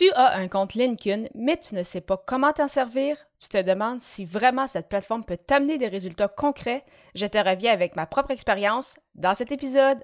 Tu 0.00 0.10
as 0.14 0.38
un 0.38 0.48
compte 0.48 0.72
LinkedIn, 0.72 1.28
mais 1.34 1.58
tu 1.58 1.74
ne 1.74 1.82
sais 1.82 2.00
pas 2.00 2.16
comment 2.16 2.54
t'en 2.54 2.68
servir? 2.68 3.18
Tu 3.38 3.50
te 3.50 3.60
demandes 3.60 4.00
si 4.00 4.24
vraiment 4.24 4.66
cette 4.66 4.88
plateforme 4.88 5.24
peut 5.24 5.36
t'amener 5.36 5.76
des 5.76 5.88
résultats 5.88 6.28
concrets? 6.28 6.86
Je 7.14 7.26
te 7.26 7.36
reviens 7.36 7.74
avec 7.74 7.96
ma 7.96 8.06
propre 8.06 8.30
expérience 8.30 8.98
dans 9.14 9.34
cet 9.34 9.52
épisode. 9.52 9.98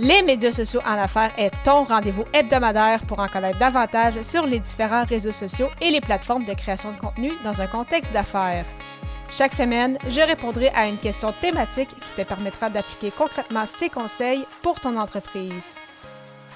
Les 0.00 0.22
médias 0.22 0.50
sociaux 0.50 0.80
en 0.84 0.98
affaires 0.98 1.32
est 1.38 1.52
ton 1.64 1.84
rendez-vous 1.84 2.24
hebdomadaire 2.32 3.06
pour 3.06 3.20
en 3.20 3.28
connaître 3.28 3.60
davantage 3.60 4.20
sur 4.22 4.46
les 4.46 4.58
différents 4.58 5.04
réseaux 5.04 5.30
sociaux 5.30 5.68
et 5.80 5.92
les 5.92 6.00
plateformes 6.00 6.44
de 6.44 6.54
création 6.54 6.90
de 6.90 6.98
contenu 6.98 7.30
dans 7.44 7.60
un 7.60 7.68
contexte 7.68 8.12
d'affaires. 8.12 8.66
Chaque 9.30 9.54
semaine, 9.54 9.96
je 10.08 10.22
répondrai 10.22 10.70
à 10.70 10.88
une 10.88 10.98
question 10.98 11.32
thématique 11.40 11.94
qui 12.04 12.12
te 12.14 12.22
permettra 12.22 12.68
d'appliquer 12.68 13.12
concrètement 13.12 13.66
ces 13.66 13.88
conseils 13.88 14.44
pour 14.62 14.80
ton 14.80 14.96
entreprise. 14.96 15.76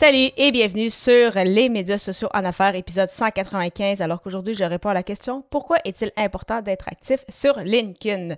Salut 0.00 0.30
et 0.36 0.52
bienvenue 0.52 0.90
sur 0.90 1.32
les 1.34 1.68
médias 1.68 1.98
sociaux 1.98 2.28
en 2.32 2.44
affaires, 2.44 2.76
épisode 2.76 3.08
195. 3.10 4.00
Alors 4.00 4.20
qu'aujourd'hui, 4.22 4.54
je 4.54 4.62
réponds 4.62 4.90
à 4.90 4.94
la 4.94 5.02
question 5.02 5.42
pourquoi 5.50 5.78
est-il 5.84 6.12
important 6.16 6.62
d'être 6.62 6.86
actif 6.86 7.24
sur 7.28 7.58
LinkedIn? 7.58 8.36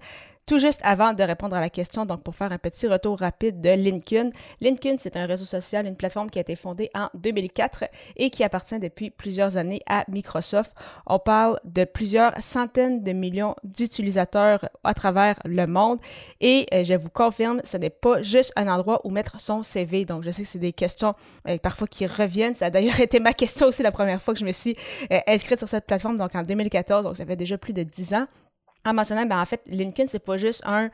Tout 0.50 0.58
juste 0.58 0.80
avant 0.82 1.12
de 1.12 1.22
répondre 1.22 1.54
à 1.54 1.60
la 1.60 1.70
question, 1.70 2.06
donc 2.06 2.24
pour 2.24 2.34
faire 2.34 2.50
un 2.50 2.58
petit 2.58 2.88
retour 2.88 3.20
rapide 3.20 3.60
de 3.60 3.70
LinkedIn. 3.70 4.30
LinkedIn, 4.60 4.96
c'est 4.98 5.16
un 5.16 5.24
réseau 5.24 5.44
social, 5.44 5.86
une 5.86 5.94
plateforme 5.94 6.28
qui 6.28 6.40
a 6.40 6.42
été 6.42 6.56
fondée 6.56 6.90
en 6.92 7.08
2004 7.14 7.84
et 8.16 8.30
qui 8.30 8.42
appartient 8.42 8.80
depuis 8.80 9.10
plusieurs 9.10 9.56
années 9.58 9.80
à 9.88 10.04
Microsoft. 10.08 10.72
On 11.06 11.20
parle 11.20 11.60
de 11.62 11.84
plusieurs 11.84 12.32
centaines 12.42 13.04
de 13.04 13.12
millions 13.12 13.54
d'utilisateurs 13.62 14.68
à 14.82 14.92
travers 14.92 15.38
le 15.44 15.68
monde 15.68 16.00
et 16.40 16.66
euh, 16.74 16.82
je 16.82 16.94
vous 16.94 17.10
confirme, 17.10 17.60
ce 17.62 17.76
n'est 17.76 17.88
pas 17.88 18.20
juste 18.20 18.52
un 18.56 18.66
endroit 18.66 19.02
où 19.04 19.10
mettre 19.10 19.38
son 19.38 19.62
CV. 19.62 20.04
Donc, 20.04 20.24
je 20.24 20.32
sais 20.32 20.42
que 20.42 20.48
c'est 20.48 20.58
des 20.58 20.72
questions 20.72 21.14
euh, 21.46 21.58
parfois 21.58 21.86
qui 21.86 22.08
reviennent. 22.08 22.56
Ça 22.56 22.66
a 22.66 22.70
d'ailleurs 22.70 22.98
été 23.08 23.20
ma 23.20 23.34
question 23.34 23.68
aussi 23.68 23.84
la 23.84 23.92
première 23.92 24.20
fois 24.20 24.34
que 24.34 24.40
je 24.40 24.44
me 24.44 24.50
suis 24.50 24.74
euh, 25.12 25.20
inscrite 25.28 25.60
sur 25.60 25.68
cette 25.68 25.86
plateforme, 25.86 26.16
donc 26.16 26.34
en 26.34 26.42
2014, 26.42 27.04
donc 27.04 27.16
ça 27.16 27.24
fait 27.24 27.36
déjà 27.36 27.56
plus 27.56 27.72
de 27.72 27.84
10 27.84 28.14
ans 28.14 28.26
en 28.84 28.94
mentionnant, 28.94 29.26
ben 29.26 29.40
en 29.40 29.44
fait, 29.44 29.62
LinkedIn, 29.66 30.08
c'est 30.08 30.24
pas 30.24 30.36
juste 30.36 30.62
un, 30.64 30.90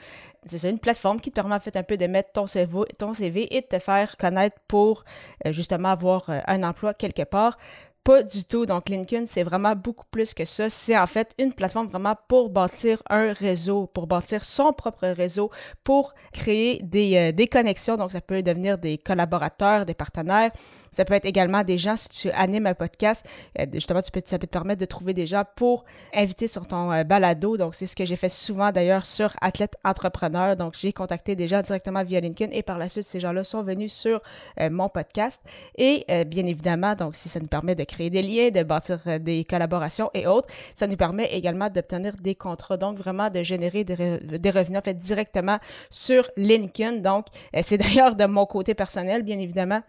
c'est 0.46 0.68
une 0.68 0.78
plateforme 0.78 1.20
qui 1.20 1.30
te 1.30 1.34
permet 1.36 1.54
en 1.54 1.60
fait 1.60 1.76
un 1.76 1.82
peu 1.82 1.96
de 1.96 2.06
mettre 2.06 2.32
ton 2.32 2.46
CV, 2.46 2.84
ton 2.98 3.14
CV 3.14 3.56
et 3.56 3.60
de 3.60 3.66
te 3.66 3.78
faire 3.78 4.16
connaître 4.16 4.56
pour 4.68 5.04
euh, 5.46 5.52
justement 5.52 5.90
avoir 5.90 6.28
euh, 6.30 6.40
un 6.46 6.62
emploi 6.62 6.94
quelque 6.94 7.22
part. 7.22 7.56
Pas 8.02 8.22
du 8.22 8.44
tout. 8.44 8.66
Donc, 8.66 8.88
LinkedIn, 8.88 9.26
c'est 9.26 9.42
vraiment 9.42 9.74
beaucoup 9.74 10.04
plus 10.12 10.32
que 10.32 10.44
ça. 10.44 10.70
C'est 10.70 10.96
en 10.96 11.08
fait 11.08 11.34
une 11.40 11.52
plateforme 11.52 11.88
vraiment 11.88 12.14
pour 12.28 12.50
bâtir 12.50 13.02
un 13.10 13.32
réseau, 13.32 13.88
pour 13.88 14.06
bâtir 14.06 14.44
son 14.44 14.72
propre 14.72 15.08
réseau, 15.08 15.50
pour 15.82 16.14
créer 16.32 16.80
des, 16.84 17.16
euh, 17.16 17.32
des 17.32 17.48
connexions. 17.48 17.96
Donc, 17.96 18.12
ça 18.12 18.20
peut 18.20 18.44
devenir 18.44 18.78
des 18.78 18.96
collaborateurs, 18.96 19.86
des 19.86 19.94
partenaires. 19.94 20.52
Ça 20.90 21.04
peut 21.04 21.14
être 21.14 21.24
également 21.24 21.62
des 21.62 21.78
gens, 21.78 21.96
si 21.96 22.08
tu 22.08 22.30
animes 22.30 22.66
un 22.66 22.74
podcast, 22.74 23.26
euh, 23.58 23.66
justement, 23.72 24.00
tu 24.02 24.10
peux, 24.10 24.22
ça 24.24 24.38
peut 24.38 24.46
te 24.46 24.52
permettre 24.52 24.80
de 24.80 24.86
trouver 24.86 25.14
des 25.14 25.26
gens 25.26 25.44
pour 25.56 25.84
inviter 26.14 26.48
sur 26.48 26.66
ton 26.66 26.92
euh, 26.92 27.04
balado. 27.04 27.56
Donc, 27.56 27.74
c'est 27.74 27.86
ce 27.86 27.96
que 27.96 28.04
j'ai 28.04 28.16
fait 28.16 28.28
souvent 28.28 28.72
d'ailleurs 28.72 29.06
sur 29.06 29.34
Athlète 29.40 29.76
Entrepreneur. 29.84 30.56
Donc, 30.56 30.74
j'ai 30.78 30.92
contacté 30.92 31.36
des 31.36 31.48
gens 31.48 31.62
directement 31.62 32.02
via 32.04 32.20
LinkedIn 32.20 32.52
et 32.52 32.62
par 32.62 32.78
la 32.78 32.88
suite, 32.88 33.04
ces 33.04 33.20
gens-là 33.20 33.44
sont 33.44 33.62
venus 33.62 33.92
sur 33.92 34.20
euh, 34.60 34.70
mon 34.70 34.88
podcast. 34.88 35.42
Et 35.76 36.04
bien 36.26 36.46
évidemment, 36.46 36.94
donc, 36.94 37.14
si 37.14 37.28
ça 37.28 37.40
nous 37.40 37.46
permet 37.46 37.74
de 37.74 37.84
créer 37.84 38.10
des 38.10 38.22
liens, 38.22 38.50
de 38.50 38.62
bâtir 38.62 38.98
des 39.20 39.44
collaborations 39.44 40.10
et 40.14 40.26
autres, 40.26 40.48
ça 40.74 40.86
nous 40.86 40.96
permet 40.96 41.26
également 41.34 41.68
d'obtenir 41.68 42.14
des 42.20 42.34
contrats. 42.34 42.76
Donc, 42.76 42.98
vraiment 42.98 43.30
de 43.30 43.42
générer 43.42 43.84
des, 43.84 44.18
des 44.18 44.50
revenus 44.50 44.78
en 44.78 44.82
fait 44.82 44.98
directement 44.98 45.58
sur 45.90 46.28
LinkedIn. 46.36 46.98
Donc, 46.98 47.26
c'est 47.62 47.78
d'ailleurs 47.96 48.16
de 48.16 48.24
mon 48.24 48.46
côté 48.46 48.74
personnel, 48.74 49.22
bien 49.22 49.38
évidemment 49.38 49.82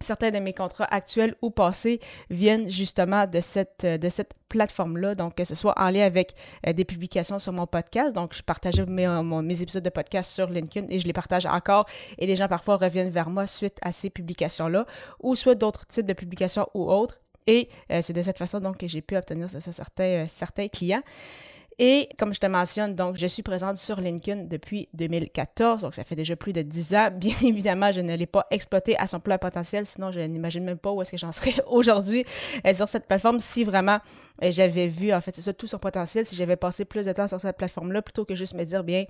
certains 0.00 0.30
de 0.30 0.38
mes 0.38 0.52
contrats 0.52 0.86
actuels 0.90 1.34
ou 1.42 1.50
passés 1.50 2.00
viennent 2.30 2.70
justement 2.70 3.26
de 3.26 3.40
cette, 3.40 3.84
euh, 3.84 3.98
plateforme-là, 4.48 5.14
donc 5.14 5.34
que 5.34 5.44
ce 5.44 5.54
soit 5.54 5.74
en 5.78 5.90
lien 5.90 6.04
avec 6.04 6.34
euh, 6.66 6.72
des 6.72 6.84
publications 6.84 7.38
sur 7.38 7.52
mon 7.52 7.66
podcast. 7.66 8.14
Donc, 8.14 8.34
je 8.34 8.42
partageais 8.42 8.86
mes, 8.86 9.06
euh, 9.06 9.22
mes, 9.22 9.60
épisodes 9.60 9.82
de 9.82 9.90
podcast 9.90 10.32
sur 10.32 10.48
LinkedIn 10.48 10.86
et 10.88 10.98
je 10.98 11.06
les 11.06 11.12
partage 11.12 11.44
encore 11.44 11.86
et 12.16 12.26
les 12.26 12.36
gens 12.36 12.48
parfois 12.48 12.76
reviennent 12.76 13.10
vers 13.10 13.28
moi 13.28 13.46
suite 13.46 13.76
à 13.82 13.92
ces 13.92 14.08
publications-là 14.08 14.86
ou 15.20 15.34
soit 15.34 15.54
d'autres 15.54 15.86
types 15.86 16.06
de 16.06 16.14
publications 16.14 16.66
ou 16.74 16.90
autres. 16.90 17.20
Et 17.46 17.70
c'est 18.02 18.12
de 18.12 18.20
cette 18.20 18.36
façon 18.36 18.60
donc 18.60 18.76
que 18.76 18.86
j'ai 18.86 19.00
pu 19.00 19.16
obtenir 19.16 19.48
certains 19.50 20.68
clients. 20.68 21.02
Et 21.80 22.08
comme 22.18 22.34
je 22.34 22.40
te 22.40 22.46
mentionne, 22.46 22.96
donc, 22.96 23.16
je 23.16 23.26
suis 23.26 23.44
présente 23.44 23.78
sur 23.78 24.00
LinkedIn 24.00 24.44
depuis 24.44 24.88
2014, 24.94 25.82
donc 25.82 25.94
ça 25.94 26.02
fait 26.02 26.16
déjà 26.16 26.34
plus 26.34 26.52
de 26.52 26.62
10 26.62 26.94
ans. 26.94 27.10
Bien 27.14 27.34
évidemment, 27.42 27.92
je 27.92 28.00
ne 28.00 28.16
l'ai 28.16 28.26
pas 28.26 28.46
exploité 28.50 28.96
à 28.98 29.06
son 29.06 29.20
plein 29.20 29.38
potentiel, 29.38 29.86
sinon 29.86 30.10
je 30.10 30.18
n'imagine 30.20 30.64
même 30.64 30.78
pas 30.78 30.90
où 30.90 31.00
est-ce 31.02 31.12
que 31.12 31.16
j'en 31.16 31.30
serais 31.30 31.54
aujourd'hui 31.68 32.24
euh, 32.66 32.74
sur 32.74 32.88
cette 32.88 33.06
plateforme 33.06 33.38
si 33.38 33.62
vraiment 33.62 33.98
euh, 34.42 34.50
j'avais 34.50 34.88
vu, 34.88 35.12
en 35.12 35.20
fait, 35.20 35.34
c'est 35.34 35.42
ça, 35.42 35.52
tout 35.52 35.68
son 35.68 35.78
potentiel, 35.78 36.24
si 36.24 36.34
j'avais 36.34 36.56
passé 36.56 36.84
plus 36.84 37.06
de 37.06 37.12
temps 37.12 37.28
sur 37.28 37.40
cette 37.40 37.56
plateforme-là 37.56 38.02
plutôt 38.02 38.24
que 38.24 38.34
juste 38.34 38.54
me 38.54 38.64
dire, 38.64 38.82
bien, 38.82 39.04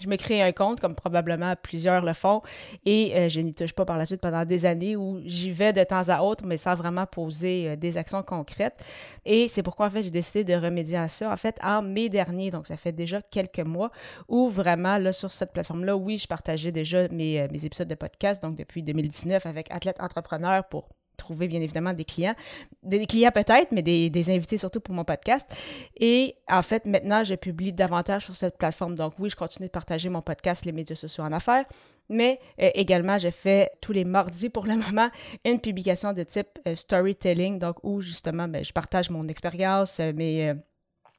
je 0.00 0.08
me 0.08 0.16
crée 0.16 0.42
un 0.42 0.52
compte, 0.52 0.80
comme 0.80 0.94
probablement 0.94 1.54
plusieurs 1.60 2.04
le 2.04 2.12
font, 2.12 2.42
et 2.84 3.12
euh, 3.16 3.28
je 3.28 3.40
n'y 3.40 3.52
touche 3.52 3.72
pas 3.72 3.84
par 3.84 3.98
la 3.98 4.06
suite 4.06 4.20
pendant 4.20 4.44
des 4.44 4.66
années 4.66 4.96
où 4.96 5.20
j'y 5.24 5.50
vais 5.50 5.72
de 5.72 5.82
temps 5.84 6.08
à 6.08 6.22
autre, 6.22 6.44
mais 6.46 6.56
sans 6.56 6.74
vraiment 6.74 7.06
poser 7.06 7.68
euh, 7.68 7.76
des 7.76 7.96
actions 7.96 8.22
concrètes. 8.22 8.84
Et 9.24 9.48
c'est 9.48 9.62
pourquoi, 9.62 9.86
en 9.86 9.90
fait, 9.90 10.02
j'ai 10.02 10.10
décidé 10.10 10.44
de 10.44 10.54
remédier 10.54 10.96
à 10.96 11.08
ça, 11.08 11.30
en 11.30 11.36
fait, 11.36 11.58
en 11.62 11.82
mai 11.82 12.08
dernier, 12.08 12.50
donc 12.50 12.66
ça 12.66 12.76
fait 12.76 12.92
déjà 12.92 13.22
quelques 13.22 13.58
mois, 13.60 13.90
où 14.28 14.48
vraiment, 14.48 14.98
là, 14.98 15.12
sur 15.12 15.32
cette 15.32 15.52
plateforme-là, 15.52 15.96
oui, 15.96 16.18
je 16.18 16.26
partageais 16.26 16.72
déjà 16.72 17.08
mes, 17.08 17.40
euh, 17.40 17.48
mes 17.50 17.64
épisodes 17.64 17.88
de 17.88 17.94
podcast, 17.94 18.42
donc 18.42 18.56
depuis 18.56 18.82
2019 18.82 19.46
avec 19.46 19.70
Athlète 19.70 20.00
Entrepreneur 20.00 20.64
pour 20.68 20.88
trouver 21.18 21.48
bien 21.48 21.60
évidemment 21.60 21.92
des 21.92 22.04
clients, 22.04 22.34
des 22.82 23.06
clients 23.06 23.30
peut-être, 23.30 23.70
mais 23.72 23.82
des, 23.82 24.08
des, 24.08 24.30
invités 24.30 24.56
surtout 24.56 24.80
pour 24.80 24.94
mon 24.94 25.04
podcast. 25.04 25.54
Et 26.00 26.36
en 26.48 26.62
fait, 26.62 26.86
maintenant, 26.86 27.24
je 27.24 27.34
publie 27.34 27.72
davantage 27.72 28.24
sur 28.24 28.34
cette 28.34 28.56
plateforme. 28.56 28.94
Donc 28.94 29.14
oui, 29.18 29.28
je 29.28 29.36
continue 29.36 29.66
de 29.66 29.72
partager 29.72 30.08
mon 30.08 30.22
podcast, 30.22 30.64
les 30.64 30.72
médias 30.72 30.96
sociaux 30.96 31.24
en 31.24 31.32
affaires, 31.32 31.66
mais 32.08 32.40
euh, 32.62 32.70
également, 32.74 33.18
je 33.18 33.30
fais 33.30 33.70
tous 33.80 33.92
les 33.92 34.04
mardis 34.04 34.48
pour 34.48 34.64
le 34.64 34.76
moment 34.86 35.10
une 35.44 35.60
publication 35.60 36.12
de 36.12 36.22
type 36.22 36.58
euh, 36.66 36.74
storytelling, 36.74 37.58
donc 37.58 37.76
où 37.82 38.00
justement, 38.00 38.48
ben, 38.48 38.64
je 38.64 38.72
partage 38.72 39.10
mon 39.10 39.22
expérience, 39.24 40.00
euh, 40.00 40.12
mes 40.14 40.54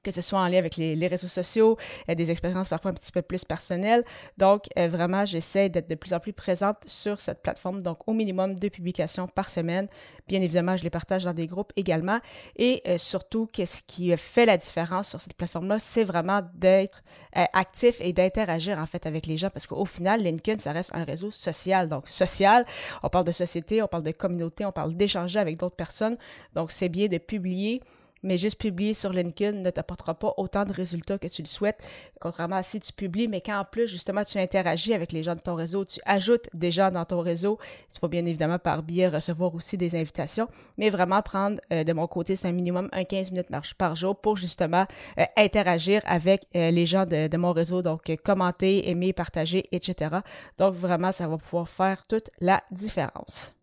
que 0.04 0.12
ce 0.12 0.22
soit 0.22 0.40
en 0.40 0.48
lien 0.48 0.58
avec 0.58 0.78
les, 0.78 1.08
réseaux 1.08 1.28
sociaux, 1.28 1.78
euh, 2.10 2.16
des 2.16 2.32
expériences 2.32 2.70
parfois 2.70 2.92
un 2.92 2.94
petit 2.94 3.12
peu 3.12 3.22
plus 3.22 3.44
personnelles. 3.44 4.04
Donc, 4.38 4.66
euh, 4.78 4.88
vraiment, 4.88 5.26
j'essaie 5.26 5.70
d'être 5.70 5.90
de 5.90 5.96
plus 5.96 6.14
en 6.14 6.20
plus 6.20 6.34
présente 6.34 6.78
sur 6.86 7.20
cette 7.20 7.42
plateforme. 7.42 7.82
Donc, 7.82 8.08
au 8.08 8.14
minimum 8.14 8.56
deux 8.56 8.70
publications 8.70 9.28
par 9.28 9.50
semaine. 9.50 9.88
Bien 10.28 10.42
évidemment, 10.42 10.78
je 10.78 10.84
les 10.84 10.90
partage 10.90 11.24
dans 11.24 11.34
des 11.34 11.48
groupes 11.48 11.74
également. 11.76 12.20
Et 12.56 12.82
euh, 12.88 12.98
surtout, 12.98 13.48
qu'est-ce 13.52 13.84
qui 13.84 14.16
fait 14.18 14.46
la 14.46 14.58
différence 14.58 15.10
sur 15.10 15.22
cette 15.22 15.34
plateforme-là, 15.34 15.80
c'est 15.80 16.04
vraiment 16.04 16.42
d'être 16.56 17.02
actif 17.34 17.98
et 18.00 18.12
d'interagir 18.12 18.80
en 18.80 18.88
fait 18.88 19.06
avec 19.06 19.28
les 19.28 19.38
gens 19.38 19.52
parce 19.52 19.68
qu'au 19.68 19.86
final, 19.86 20.22
LinkedIn, 20.22 20.60
ça 20.60 20.72
reste 20.72 20.92
un 20.96 21.04
réseau 21.04 21.30
social. 21.30 21.88
Donc, 21.88 22.10
social, 22.10 22.66
on 23.04 23.10
parle 23.10 23.26
de 23.26 23.32
société, 23.32 23.84
on 23.84 23.88
parle 23.88 24.04
de 24.04 24.12
communauté, 24.12 24.66
on 24.66 24.72
parle 24.72 24.96
d'échanger 24.96 25.40
avec 25.40 25.58
d'autres 25.58 25.76
personnes. 25.76 26.18
Donc, 26.56 26.72
c'est 26.72 26.90
bien 26.90 27.08
de 27.08 27.18
publier 27.20 27.82
mais 28.24 28.38
juste 28.38 28.60
publier 28.60 28.94
sur 28.94 29.14
LinkedIn 29.14 29.60
ne 29.60 29.70
t'apportera 29.70 30.14
pas 30.14 30.34
autant 30.38 30.66
de 30.66 30.74
résultats 30.74 31.18
que 31.18 31.28
tu 31.28 31.42
le 31.42 31.48
souhaites, 31.48 31.82
contrairement 32.20 32.58
à 32.58 32.64
si 32.64 32.80
tu 32.80 32.94
publies, 32.94 33.28
mais 33.28 33.42
qu'en 33.42 33.64
plus, 33.70 33.88
justement, 33.88 34.24
tu 34.24 34.38
interagis 34.38 34.94
avec 34.94 35.12
les 35.12 35.24
gens 35.24 35.36
de 35.36 35.42
ton 35.42 35.56
réseau, 35.56 35.86
tu 35.86 36.00
ajoutes 36.06 36.50
des 36.54 36.72
gens 36.72 36.92
dans 36.92 37.06
ton 37.06 37.22
réseau, 37.22 37.60
il 37.94 38.00
faut 38.00 38.08
bien 38.08 38.26
évidemment 38.26 38.60
par 38.60 38.84
biais 38.84 39.08
recevoir 39.08 39.54
aussi 39.56 39.78
des 39.78 39.96
invitations, 39.96 40.48
mais 40.78 40.90
vraiment 40.90 41.22
prendre 41.22 41.60
euh, 41.72 41.84
de 41.84 41.94
mon 41.94 42.08
côté, 42.08 42.36
c'est 42.36 42.48
un 42.48 42.52
minimum 42.52 42.90
un 42.92 43.04
15 43.04 43.32
minutes 43.32 43.50
marche 43.50 43.74
par 43.74 43.96
jour 43.96 44.16
pour 44.20 44.38
justement 44.38 44.86
euh, 45.18 45.26
interagir 45.38 46.02
avec 46.06 46.46
euh, 46.56 46.72
les 46.72 46.86
gens 46.86 47.06
de, 47.06 47.38
mon 47.38 47.52
réseau, 47.52 47.82
donc 47.82 48.12
commenter, 48.24 48.90
aimer, 48.90 49.14
partager, 49.14 49.68
etc. 49.72 50.18
Donc 50.58 50.74
vraiment, 50.74 51.12
ça 51.12 51.28
va 51.28 51.38
pouvoir 51.38 51.70
faire 51.70 52.06
toute 52.08 52.30
la 52.40 52.62
différence. 52.72 53.59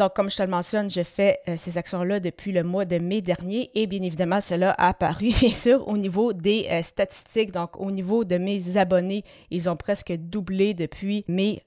Donc, 0.00 0.14
comme 0.14 0.30
je 0.30 0.36
te 0.38 0.42
le 0.42 0.48
mentionne, 0.48 0.88
je 0.88 1.02
fais 1.02 1.40
euh, 1.46 1.56
ces 1.58 1.76
actions-là 1.76 2.20
depuis 2.20 2.52
le 2.52 2.62
mois 2.62 2.86
de 2.86 2.98
mai 2.98 3.20
dernier 3.20 3.70
et 3.74 3.86
bien 3.86 4.00
évidemment, 4.00 4.40
cela 4.40 4.70
a 4.70 4.88
apparu, 4.88 5.28
bien 5.40 5.52
sûr, 5.52 5.86
au 5.86 5.98
niveau 5.98 6.32
des 6.32 6.66
euh, 6.70 6.82
statistiques. 6.82 7.52
Donc, 7.52 7.78
au 7.78 7.90
niveau 7.90 8.24
de 8.24 8.38
mes 8.38 8.78
abonnés, 8.78 9.24
ils 9.50 9.68
ont 9.68 9.76
presque 9.76 10.10
doublé 10.12 10.72
depuis 10.72 11.26
mai 11.28 11.62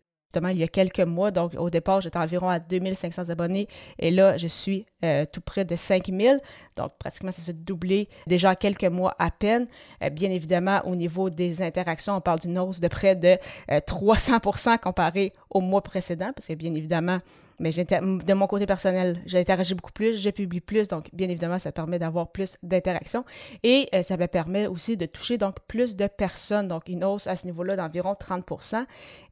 il 0.50 0.58
y 0.58 0.64
a 0.64 0.68
quelques 0.68 1.00
mois. 1.00 1.30
Donc, 1.30 1.54
au 1.60 1.70
départ, 1.70 2.02
j'étais 2.02 2.18
environ 2.18 2.50
à 2.50 2.60
2500 2.60 3.30
abonnés 3.30 3.68
et 4.00 4.10
là, 4.10 4.36
je 4.36 4.48
suis 4.48 4.88
euh, 5.06 5.26
tout 5.32 5.42
près 5.42 5.64
de 5.64 5.76
5000. 5.76 6.40
Donc, 6.76 6.92
pratiquement, 6.98 7.32
ça 7.32 7.44
s'est 7.44 7.54
doublé 7.54 8.10
déjà 8.26 8.56
quelques 8.56 8.84
mois 8.86 9.16
à 9.20 9.30
peine. 9.30 9.68
Bien 10.12 10.32
évidemment, 10.32 10.82
au 10.86 10.96
niveau 10.96 11.30
des 11.30 11.62
interactions, 11.62 12.16
on 12.16 12.22
parle 12.22 12.40
d'une 12.40 12.58
hausse 12.58 12.80
de 12.80 12.88
près 12.88 13.16
de 13.16 13.38
300% 13.70 14.74
euh, 14.74 14.78
comparé 14.78 15.34
au 15.52 15.62
mois 15.62 15.84
précédent 15.84 16.32
parce 16.36 16.48
que, 16.48 16.54
bien 16.54 16.74
évidemment, 16.74 17.20
mais 17.60 17.72
de 17.72 18.34
mon 18.34 18.48
côté 18.48 18.66
personnel, 18.66 19.22
j'ai 19.26 19.40
interagi 19.40 19.76
beaucoup 19.76 19.92
plus, 19.92 20.18
j'ai 20.18 20.32
publié 20.32 20.62
plus, 20.62 20.88
donc 20.88 21.10
bien 21.14 21.30
évidemment, 21.30 21.60
ça 21.60 21.72
permet 21.72 22.00
d'avoir 22.00 22.32
plus 22.32 22.58
d'interactions 22.64 23.26
et 23.64 23.90
ça 24.02 24.18
me 24.18 24.28
permet 24.28 24.68
aussi 24.68 24.98
de 24.98 25.06
toucher 25.06 25.38
donc 25.38 25.56
plus 25.68 25.96
de 25.96 26.08
personnes, 26.08 26.68
donc 26.68 26.88
une 26.88 27.04
hausse 27.04 27.28
à 27.28 27.36
ce 27.36 27.46
niveau-là 27.46 27.76
d'environ 27.76 28.14
30% 28.14 28.86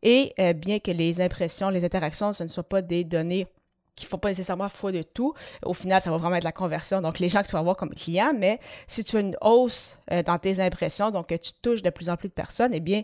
Et 0.03 0.33
bien 0.53 0.79
que 0.79 0.91
les 0.91 1.21
impressions, 1.21 1.69
les 1.69 1.85
interactions, 1.85 2.33
ce 2.33 2.44
ne 2.44 2.50
soient 2.50 2.63
pas 2.68 2.81
des 2.81 3.03
données 3.03 3.47
qui 3.95 4.06
ne 4.06 4.09
font 4.09 4.18
pas 4.18 4.29
nécessairement 4.29 4.69
foi 4.69 4.91
de 4.91 5.01
tout. 5.01 5.33
Au 5.63 5.74
final, 5.74 6.01
ça 6.01 6.12
va 6.12 6.17
vraiment 6.17 6.35
être 6.35 6.44
la 6.44 6.51
conversion. 6.51 7.01
Donc, 7.01 7.19
les 7.19 7.29
gens 7.29 7.41
que 7.41 7.47
tu 7.47 7.53
vas 7.53 7.59
avoir 7.59 7.75
comme 7.75 7.94
clients, 7.94 8.33
mais 8.38 8.59
si 8.88 9.03
tu 9.03 9.17
as 9.17 9.19
une 9.19 9.35
hausse 9.41 9.97
euh, 10.12 10.24
dans 10.24 10.38
tes 10.38 10.59
impressions, 10.59 11.12
donc 11.12 11.27
que 11.27 11.35
tu 11.35 11.51
touches 11.62 11.81
de 11.81 11.89
plus 11.89 12.09
en 12.09 12.15
plus 12.15 12.29
de 12.29 12.33
personnes, 12.33 12.71
eh 12.74 12.79
bien, 12.79 13.03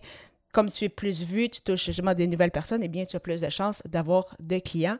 comme 0.52 0.70
tu 0.70 0.86
es 0.86 0.90
plus 0.90 1.24
vu, 1.24 1.50
tu 1.50 1.62
touches 1.62 1.86
justement 1.86 2.14
des 2.14 2.28
nouvelles 2.28 2.52
personnes, 2.52 2.84
eh 2.84 2.88
bien, 2.88 3.06
tu 3.06 3.16
as 3.16 3.20
plus 3.20 3.42
de 3.42 3.50
chances 3.50 3.84
d'avoir 3.86 4.36
de 4.40 4.60
clients. 4.60 4.98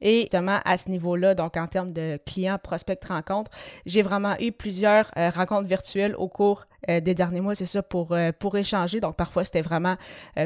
Et 0.00 0.22
justement, 0.22 0.60
à 0.64 0.76
ce 0.76 0.90
niveau-là, 0.90 1.34
donc 1.34 1.56
en 1.56 1.66
termes 1.66 1.92
de 1.92 2.18
clients, 2.24 2.58
prospects, 2.62 3.04
rencontres, 3.04 3.50
j'ai 3.86 4.02
vraiment 4.02 4.36
eu 4.38 4.52
plusieurs 4.52 5.10
euh, 5.16 5.30
rencontres 5.30 5.68
virtuelles 5.68 6.14
au 6.16 6.28
cours 6.28 6.66
euh, 6.88 7.00
des 7.00 7.14
derniers 7.14 7.40
mois, 7.40 7.54
c'est 7.54 7.66
ça, 7.66 7.82
pour, 7.82 8.12
euh, 8.12 8.30
pour 8.38 8.56
échanger. 8.56 9.00
Donc 9.00 9.16
parfois, 9.16 9.44
c'était 9.44 9.62
vraiment 9.62 9.96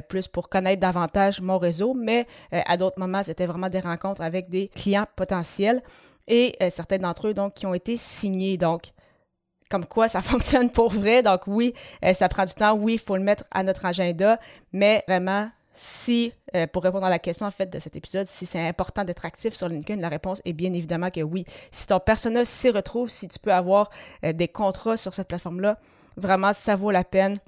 plus 0.09 0.29
pour 0.29 0.49
connaître 0.49 0.81
davantage 0.81 1.41
mon 1.41 1.59
réseau, 1.59 1.95
mais 1.95 2.27
à 2.51 2.77
d'autres 2.77 2.99
moments, 2.99 3.23
c'était 3.23 3.47
vraiment 3.47 3.69
des 3.69 3.81
rencontres 3.81 4.23
avec 4.23 4.49
des 4.49 4.69
clients 4.69 5.07
potentiels 5.17 5.83
et 6.29 6.57
certains 6.71 6.99
d'entre 6.99 7.29
eux, 7.29 7.35
donc, 7.35 7.55
qui 7.55 7.67
ont 7.67 7.75
été 7.75 7.97
signés. 7.97 8.57
Donc, 8.57 8.93
comme 9.73 9.87
quoi 9.87 10.07
ça 10.07 10.21
fonctionne 10.33 10.71
pour 10.71 10.91
vrai. 10.91 11.23
Donc 11.23 11.47
oui, 11.47 11.73
ça 12.13 12.29
prend 12.29 12.45
du 12.45 12.53
temps. 12.53 12.75
Oui, 12.75 12.95
il 12.95 13.01
faut 13.01 13.17
le 13.17 13.23
mettre 13.23 13.45
à 13.53 13.63
notre 13.63 13.85
agenda, 13.87 14.39
mais 14.73 15.03
vraiment, 15.09 15.49
si, 15.73 16.35
euh, 16.55 16.67
pour 16.67 16.83
répondre 16.83 17.07
à 17.07 17.11
la 17.11 17.19
question 17.19 17.47
en 17.47 17.51
fait 17.51 17.71
de 17.71 17.79
cet 17.79 17.97
épisode, 17.97 18.27
si 18.27 18.45
c'est 18.45 18.61
important 18.61 19.05
d'être 19.05 19.25
actif 19.25 19.55
sur 19.55 19.69
LinkedIn, 19.69 20.01
la 20.01 20.11
réponse 20.11 20.43
est 20.45 20.53
bien 20.53 20.73
évidemment 20.75 21.11
que 21.11 21.23
oui. 21.23 21.47
Si 21.71 21.87
ton 21.87 21.99
personnel 21.99 22.45
s'y 22.45 22.71
retrouve, 22.71 23.09
si 23.09 23.27
tu 23.29 23.39
peux 23.39 23.53
avoir 23.53 23.91
euh, 24.25 24.35
des 24.35 24.49
contrats 24.49 24.99
sur 24.99 25.15
cette 25.15 25.29
plateforme-là, 25.29 25.79
vraiment, 26.17 26.53
ça 26.53 26.77
vaut 26.77 26.91
la 26.91 27.05
peine 27.05 27.39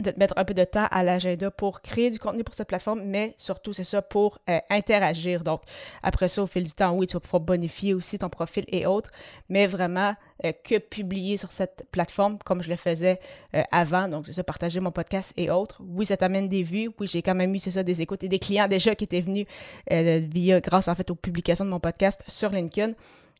de 0.00 0.10
te 0.10 0.18
mettre 0.18 0.34
un 0.36 0.44
peu 0.44 0.54
de 0.54 0.64
temps 0.64 0.86
à 0.90 1.02
l'agenda 1.02 1.50
pour 1.50 1.80
créer 1.80 2.10
du 2.10 2.18
contenu 2.18 2.44
pour 2.44 2.54
cette 2.54 2.68
plateforme, 2.68 3.02
mais 3.04 3.34
surtout, 3.38 3.72
c'est 3.72 3.84
ça, 3.84 4.02
pour 4.02 4.38
euh, 4.50 4.58
interagir. 4.68 5.42
Donc, 5.42 5.62
après 6.02 6.28
ça, 6.28 6.42
au 6.42 6.46
fil 6.46 6.64
du 6.64 6.72
temps, 6.72 6.92
oui, 6.92 7.06
tu 7.06 7.14
vas 7.14 7.20
pouvoir 7.20 7.40
bonifier 7.40 7.94
aussi 7.94 8.18
ton 8.18 8.28
profil 8.28 8.64
et 8.68 8.86
autres, 8.86 9.10
mais 9.48 9.66
vraiment 9.66 10.14
euh, 10.44 10.52
que 10.64 10.78
publier 10.78 11.36
sur 11.36 11.50
cette 11.50 11.86
plateforme 11.90 12.38
comme 12.44 12.62
je 12.62 12.68
le 12.68 12.76
faisais 12.76 13.18
euh, 13.54 13.62
avant. 13.72 14.08
Donc, 14.08 14.26
c'est 14.26 14.34
ça, 14.34 14.44
partager 14.44 14.80
mon 14.80 14.90
podcast 14.90 15.32
et 15.36 15.50
autres. 15.50 15.80
Oui, 15.82 16.04
ça 16.04 16.16
t'amène 16.16 16.48
des 16.48 16.62
vues. 16.62 16.90
Oui, 17.00 17.06
j'ai 17.06 17.22
quand 17.22 17.34
même 17.34 17.54
eu, 17.54 17.58
c'est 17.58 17.70
ça, 17.70 17.82
des 17.82 18.02
écoutes 18.02 18.22
et 18.24 18.28
des 18.28 18.38
clients 18.38 18.68
déjà 18.68 18.94
qui 18.94 19.04
étaient 19.04 19.20
venus 19.20 19.46
via, 19.88 20.60
grâce 20.60 20.88
en 20.88 20.94
fait 20.94 21.10
aux 21.10 21.14
publications 21.14 21.64
de 21.64 21.70
mon 21.70 21.80
podcast 21.80 22.22
sur 22.28 22.50
LinkedIn 22.50 22.92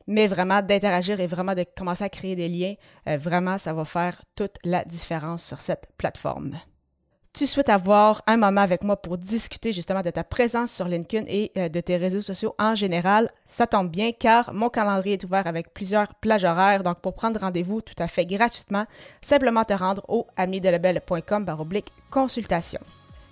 mais 0.06 0.26
vraiment 0.26 0.62
d'interagir 0.62 1.20
et 1.20 1.26
vraiment 1.26 1.54
de 1.54 1.64
commencer 1.76 2.04
à 2.04 2.08
créer 2.08 2.36
des 2.36 2.48
liens, 2.48 2.74
euh, 3.08 3.16
vraiment, 3.16 3.58
ça 3.58 3.72
va 3.72 3.84
faire 3.84 4.22
toute 4.34 4.56
la 4.64 4.84
différence 4.84 5.44
sur 5.44 5.60
cette 5.60 5.88
plateforme. 5.98 6.52
Tu 7.32 7.46
souhaites 7.46 7.68
avoir 7.68 8.22
un 8.26 8.38
moment 8.38 8.62
avec 8.62 8.82
moi 8.82 8.96
pour 8.96 9.18
discuter 9.18 9.70
justement 9.70 10.00
de 10.00 10.08
ta 10.08 10.24
présence 10.24 10.72
sur 10.72 10.88
LinkedIn 10.88 11.26
et 11.28 11.52
euh, 11.58 11.68
de 11.68 11.80
tes 11.80 11.98
réseaux 11.98 12.22
sociaux 12.22 12.54
en 12.58 12.74
général, 12.74 13.30
ça 13.44 13.66
tombe 13.66 13.90
bien 13.90 14.12
car 14.12 14.54
mon 14.54 14.70
calendrier 14.70 15.14
est 15.14 15.24
ouvert 15.24 15.46
avec 15.46 15.74
plusieurs 15.74 16.14
plages 16.14 16.44
horaires. 16.44 16.82
Donc, 16.82 17.00
pour 17.00 17.14
prendre 17.14 17.38
rendez-vous 17.38 17.82
tout 17.82 17.94
à 17.98 18.08
fait 18.08 18.24
gratuitement, 18.24 18.86
simplement 19.20 19.64
te 19.64 19.74
rendre 19.74 20.02
au 20.08 20.26
amidelebel.com 20.38 21.46
oblique 21.58 21.92
consultation. 22.10 22.80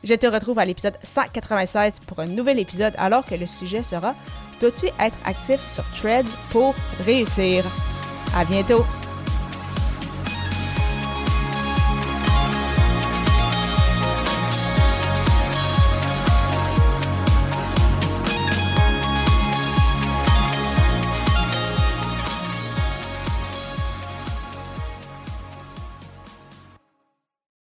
Je 0.04 0.14
te 0.14 0.26
retrouve 0.26 0.58
à 0.58 0.66
l'épisode 0.66 0.98
196 1.02 2.00
pour 2.06 2.20
un 2.20 2.26
nouvel 2.26 2.58
épisode 2.58 2.92
alors 2.98 3.24
que 3.24 3.34
le 3.34 3.46
sujet 3.46 3.82
sera 3.82 4.14
Dois-tu 4.60 4.86
être 5.00 5.16
actif 5.24 5.66
sur 5.66 5.84
Threads 5.92 6.28
pour 6.50 6.74
réussir? 7.00 7.64
À 8.36 8.44
bientôt! 8.44 8.84